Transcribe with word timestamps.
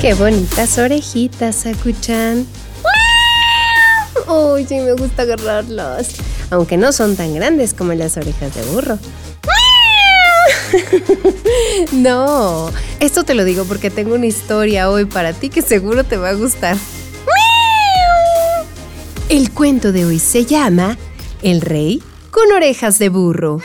Qué 0.00 0.14
bonitas 0.14 0.78
orejitas, 0.78 1.56
Sakuchan. 1.56 2.46
Uy, 4.26 4.64
sí 4.64 4.76
me 4.76 4.92
gusta 4.94 5.22
agarrarlas. 5.22 6.12
Aunque 6.48 6.78
no 6.78 6.90
son 6.92 7.16
tan 7.16 7.34
grandes 7.34 7.74
como 7.74 7.92
las 7.92 8.16
orejas 8.16 8.54
de 8.54 8.62
burro. 8.62 8.98
no, 11.92 12.70
esto 12.98 13.24
te 13.24 13.34
lo 13.34 13.44
digo 13.44 13.66
porque 13.66 13.90
tengo 13.90 14.14
una 14.14 14.24
historia 14.24 14.88
hoy 14.88 15.04
para 15.04 15.34
ti 15.34 15.50
que 15.50 15.60
seguro 15.60 16.02
te 16.02 16.16
va 16.16 16.30
a 16.30 16.34
gustar. 16.34 16.78
El 19.28 19.50
cuento 19.50 19.92
de 19.92 20.06
hoy 20.06 20.18
se 20.18 20.46
llama 20.46 20.96
El 21.42 21.60
rey 21.60 22.02
con 22.30 22.50
orejas 22.52 22.98
de 22.98 23.10
burro. 23.10 23.60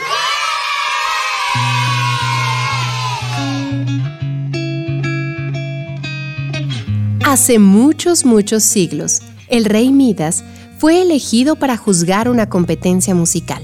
Hace 7.36 7.58
muchos, 7.58 8.24
muchos 8.24 8.62
siglos, 8.62 9.20
el 9.48 9.66
rey 9.66 9.90
Midas 9.90 10.42
fue 10.78 11.02
elegido 11.02 11.56
para 11.56 11.76
juzgar 11.76 12.30
una 12.30 12.48
competencia 12.48 13.14
musical. 13.14 13.62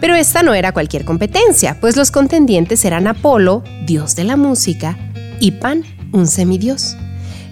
Pero 0.00 0.16
esta 0.16 0.42
no 0.42 0.52
era 0.52 0.72
cualquier 0.72 1.04
competencia, 1.04 1.78
pues 1.80 1.96
los 1.96 2.10
contendientes 2.10 2.84
eran 2.84 3.06
Apolo, 3.06 3.62
dios 3.86 4.16
de 4.16 4.24
la 4.24 4.36
música, 4.36 4.98
y 5.38 5.52
Pan, 5.52 5.84
un 6.10 6.26
semidios. 6.26 6.96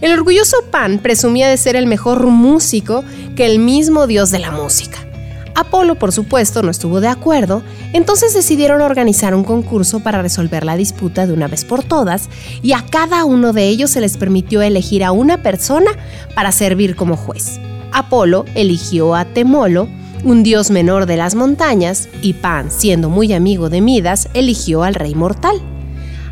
El 0.00 0.10
orgulloso 0.10 0.56
Pan 0.72 0.98
presumía 0.98 1.48
de 1.48 1.56
ser 1.56 1.76
el 1.76 1.86
mejor 1.86 2.26
músico 2.26 3.04
que 3.36 3.46
el 3.46 3.60
mismo 3.60 4.08
dios 4.08 4.32
de 4.32 4.40
la 4.40 4.50
música. 4.50 5.11
Apolo, 5.54 5.96
por 5.96 6.12
supuesto, 6.12 6.62
no 6.62 6.70
estuvo 6.70 7.00
de 7.00 7.08
acuerdo, 7.08 7.62
entonces 7.92 8.32
decidieron 8.32 8.80
organizar 8.80 9.34
un 9.34 9.44
concurso 9.44 10.00
para 10.00 10.22
resolver 10.22 10.64
la 10.64 10.76
disputa 10.76 11.26
de 11.26 11.34
una 11.34 11.46
vez 11.46 11.64
por 11.64 11.84
todas, 11.84 12.30
y 12.62 12.72
a 12.72 12.84
cada 12.88 13.24
uno 13.24 13.52
de 13.52 13.68
ellos 13.68 13.90
se 13.90 14.00
les 14.00 14.16
permitió 14.16 14.62
elegir 14.62 15.04
a 15.04 15.12
una 15.12 15.42
persona 15.42 15.90
para 16.34 16.52
servir 16.52 16.96
como 16.96 17.16
juez. 17.16 17.60
Apolo 17.92 18.46
eligió 18.54 19.14
a 19.14 19.26
Temolo, 19.26 19.88
un 20.24 20.42
dios 20.42 20.70
menor 20.70 21.06
de 21.06 21.16
las 21.16 21.34
montañas, 21.34 22.08
y 22.22 22.32
Pan, 22.32 22.70
siendo 22.70 23.10
muy 23.10 23.32
amigo 23.32 23.68
de 23.68 23.82
Midas, 23.82 24.28
eligió 24.32 24.84
al 24.84 24.94
rey 24.94 25.14
mortal. 25.14 25.60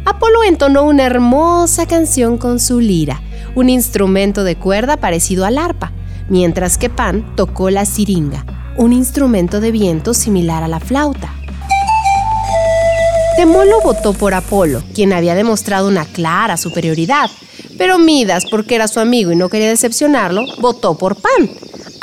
Apolo 0.06 0.42
entonó 0.44 0.84
una 0.84 1.04
hermosa 1.04 1.86
canción 1.86 2.38
con 2.38 2.58
su 2.58 2.80
lira, 2.80 3.20
un 3.54 3.68
instrumento 3.68 4.44
de 4.44 4.56
cuerda 4.56 4.96
parecido 4.96 5.44
al 5.44 5.58
arpa, 5.58 5.92
mientras 6.28 6.78
que 6.78 6.88
Pan 6.88 7.34
tocó 7.36 7.68
la 7.68 7.84
siringa, 7.84 8.44
un 8.76 8.92
instrumento 8.92 9.60
de 9.60 9.70
viento 9.70 10.14
similar 10.14 10.62
a 10.62 10.68
la 10.68 10.80
flauta. 10.80 11.32
Temolo 13.36 13.80
votó 13.82 14.12
por 14.12 14.34
Apolo, 14.34 14.82
quien 14.94 15.12
había 15.12 15.34
demostrado 15.34 15.88
una 15.88 16.04
clara 16.04 16.56
superioridad, 16.56 17.30
pero 17.78 17.98
Midas, 17.98 18.44
porque 18.50 18.74
era 18.74 18.88
su 18.88 19.00
amigo 19.00 19.32
y 19.32 19.36
no 19.36 19.48
quería 19.48 19.68
decepcionarlo, 19.68 20.44
votó 20.58 20.98
por 20.98 21.16
Pan. 21.16 21.48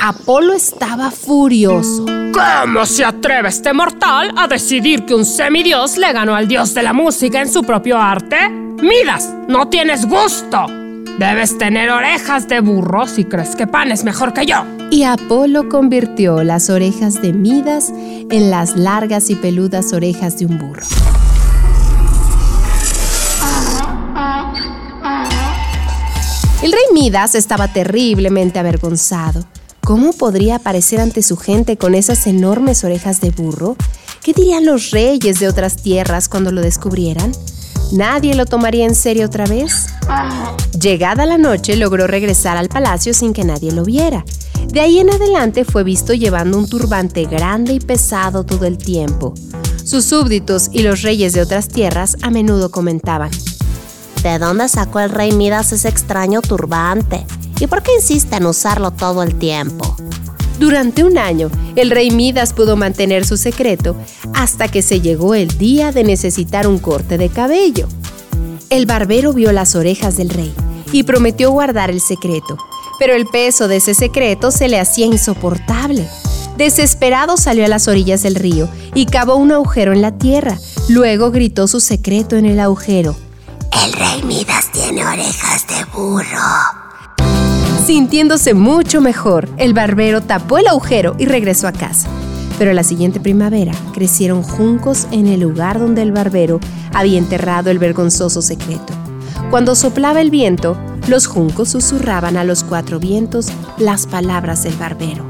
Apolo 0.00 0.52
estaba 0.52 1.10
furioso. 1.10 2.06
¿Cómo 2.32 2.86
se 2.86 3.04
atreve 3.04 3.48
este 3.48 3.72
mortal 3.72 4.32
a 4.36 4.46
decidir 4.46 5.04
que 5.04 5.14
un 5.14 5.24
semidios 5.24 5.96
le 5.96 6.12
ganó 6.12 6.34
al 6.34 6.48
dios 6.48 6.74
de 6.74 6.82
la 6.82 6.92
música 6.92 7.40
en 7.40 7.52
su 7.52 7.62
propio 7.62 7.98
arte? 7.98 8.48
Midas, 8.48 9.32
no 9.48 9.68
tienes 9.68 10.06
gusto. 10.06 10.77
Debes 11.18 11.58
tener 11.58 11.90
orejas 11.90 12.46
de 12.46 12.60
burro 12.60 13.08
si 13.08 13.24
crees 13.24 13.56
que 13.56 13.66
Pan 13.66 13.90
es 13.90 14.04
mejor 14.04 14.32
que 14.32 14.46
yo. 14.46 14.64
Y 14.92 15.02
Apolo 15.02 15.68
convirtió 15.68 16.44
las 16.44 16.70
orejas 16.70 17.20
de 17.20 17.32
Midas 17.32 17.92
en 18.30 18.50
las 18.52 18.76
largas 18.76 19.28
y 19.28 19.34
peludas 19.34 19.92
orejas 19.92 20.38
de 20.38 20.46
un 20.46 20.58
burro. 20.58 20.84
El 26.62 26.70
rey 26.70 26.84
Midas 26.92 27.34
estaba 27.34 27.66
terriblemente 27.66 28.60
avergonzado. 28.60 29.44
¿Cómo 29.80 30.12
podría 30.12 30.56
aparecer 30.56 31.00
ante 31.00 31.22
su 31.22 31.36
gente 31.36 31.76
con 31.76 31.96
esas 31.96 32.28
enormes 32.28 32.84
orejas 32.84 33.20
de 33.20 33.32
burro? 33.32 33.74
¿Qué 34.22 34.34
dirían 34.34 34.64
los 34.64 34.92
reyes 34.92 35.40
de 35.40 35.48
otras 35.48 35.82
tierras 35.82 36.28
cuando 36.28 36.52
lo 36.52 36.60
descubrieran? 36.60 37.32
¿Nadie 37.90 38.36
lo 38.36 38.46
tomaría 38.46 38.86
en 38.86 38.94
serio 38.94 39.26
otra 39.26 39.46
vez? 39.46 39.87
Llegada 40.80 41.26
la 41.26 41.38
noche 41.38 41.76
logró 41.76 42.06
regresar 42.06 42.56
al 42.56 42.68
palacio 42.68 43.14
sin 43.14 43.32
que 43.32 43.44
nadie 43.44 43.72
lo 43.72 43.84
viera. 43.84 44.24
De 44.68 44.80
ahí 44.80 44.98
en 44.98 45.10
adelante 45.10 45.64
fue 45.64 45.82
visto 45.82 46.14
llevando 46.14 46.58
un 46.58 46.68
turbante 46.68 47.24
grande 47.24 47.72
y 47.72 47.80
pesado 47.80 48.44
todo 48.44 48.66
el 48.66 48.78
tiempo. 48.78 49.34
Sus 49.84 50.04
súbditos 50.04 50.68
y 50.72 50.82
los 50.82 51.02
reyes 51.02 51.32
de 51.32 51.40
otras 51.40 51.68
tierras 51.68 52.16
a 52.22 52.30
menudo 52.30 52.70
comentaban, 52.70 53.30
¿De 54.22 54.38
dónde 54.40 54.68
sacó 54.68 54.98
el 54.98 55.10
rey 55.10 55.30
Midas 55.32 55.72
ese 55.72 55.88
extraño 55.88 56.42
turbante? 56.42 57.24
¿Y 57.60 57.66
por 57.68 57.82
qué 57.82 57.92
insiste 57.94 58.36
en 58.36 58.46
usarlo 58.46 58.90
todo 58.90 59.22
el 59.22 59.36
tiempo? 59.36 59.96
Durante 60.58 61.04
un 61.04 61.18
año, 61.18 61.50
el 61.76 61.90
rey 61.90 62.10
Midas 62.10 62.52
pudo 62.52 62.76
mantener 62.76 63.24
su 63.24 63.36
secreto 63.36 63.94
hasta 64.34 64.66
que 64.66 64.82
se 64.82 65.00
llegó 65.00 65.34
el 65.34 65.56
día 65.56 65.92
de 65.92 66.02
necesitar 66.02 66.66
un 66.66 66.78
corte 66.78 67.16
de 67.16 67.28
cabello. 67.28 67.88
El 68.70 68.84
barbero 68.84 69.32
vio 69.32 69.50
las 69.52 69.74
orejas 69.74 70.18
del 70.18 70.28
rey 70.28 70.54
y 70.92 71.04
prometió 71.04 71.50
guardar 71.50 71.90
el 71.90 72.02
secreto, 72.02 72.58
pero 72.98 73.14
el 73.14 73.26
peso 73.26 73.66
de 73.66 73.76
ese 73.76 73.94
secreto 73.94 74.50
se 74.50 74.68
le 74.68 74.78
hacía 74.78 75.06
insoportable. 75.06 76.06
Desesperado 76.58 77.38
salió 77.38 77.64
a 77.64 77.68
las 77.68 77.88
orillas 77.88 78.22
del 78.22 78.34
río 78.34 78.68
y 78.94 79.06
cavó 79.06 79.36
un 79.36 79.52
agujero 79.52 79.94
en 79.94 80.02
la 80.02 80.18
tierra. 80.18 80.58
Luego 80.90 81.30
gritó 81.30 81.66
su 81.66 81.80
secreto 81.80 82.36
en 82.36 82.44
el 82.44 82.60
agujero. 82.60 83.16
El 83.84 83.92
rey 83.94 84.22
Midas 84.24 84.70
tiene 84.70 85.06
orejas 85.06 85.66
de 85.66 85.84
burro. 85.94 86.26
Sintiéndose 87.86 88.52
mucho 88.52 89.00
mejor, 89.00 89.48
el 89.56 89.72
barbero 89.72 90.20
tapó 90.20 90.58
el 90.58 90.66
agujero 90.66 91.16
y 91.18 91.24
regresó 91.24 91.68
a 91.68 91.72
casa. 91.72 92.06
Pero 92.58 92.72
la 92.72 92.82
siguiente 92.82 93.20
primavera 93.20 93.72
crecieron 93.94 94.42
juncos 94.42 95.06
en 95.12 95.26
el 95.26 95.40
lugar 95.40 95.78
donde 95.78 96.02
el 96.02 96.12
barbero 96.12 96.60
había 96.92 97.18
enterrado 97.18 97.70
el 97.70 97.78
vergonzoso 97.78 98.42
secreto. 98.42 98.92
Cuando 99.50 99.74
soplaba 99.74 100.20
el 100.20 100.30
viento, 100.30 100.76
los 101.08 101.26
juncos 101.26 101.70
susurraban 101.70 102.36
a 102.36 102.44
los 102.44 102.64
cuatro 102.64 102.98
vientos 102.98 103.48
las 103.78 104.06
palabras 104.06 104.64
del 104.64 104.74
barbero. 104.74 105.24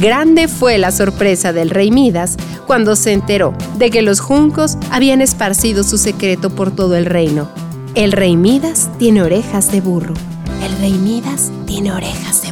Grande 0.00 0.48
fue 0.48 0.78
la 0.78 0.90
sorpresa 0.90 1.52
del 1.52 1.68
rey 1.68 1.90
Midas 1.90 2.36
cuando 2.66 2.96
se 2.96 3.12
enteró 3.12 3.52
de 3.76 3.90
que 3.90 4.00
los 4.00 4.20
juncos 4.20 4.78
habían 4.90 5.20
esparcido 5.20 5.84
su 5.84 5.98
secreto 5.98 6.48
por 6.50 6.70
todo 6.70 6.96
el 6.96 7.04
reino. 7.04 7.50
El 7.94 8.12
rey 8.12 8.36
Midas 8.36 8.88
tiene 8.98 9.22
orejas 9.22 9.70
de 9.70 9.82
burro. 9.82 10.14
El 10.64 10.78
rey 10.78 10.94
Midas 10.94 11.52
tiene 11.66 11.92
orejas 11.92 12.40
de 12.40 12.51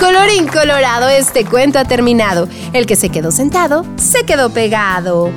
Colorín 0.00 0.48
colorado, 0.48 1.10
este 1.10 1.44
cuento 1.44 1.78
ha 1.78 1.84
terminado. 1.84 2.48
El 2.72 2.86
que 2.86 2.96
se 2.96 3.10
quedó 3.10 3.30
sentado, 3.30 3.84
se 3.96 4.24
quedó 4.24 4.48
pegado. 4.48 5.30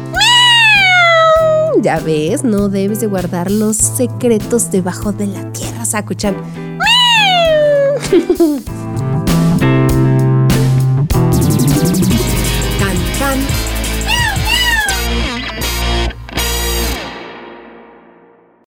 Ya 1.82 2.00
ves, 2.00 2.46
no 2.46 2.70
debes 2.70 3.02
de 3.02 3.08
guardar 3.08 3.52
los 3.52 3.76
secretos 3.76 4.72
debajo 4.72 5.12
de 5.12 5.28
la 5.28 5.52
tierra, 5.52 5.84
Sakuchan. 5.84 6.38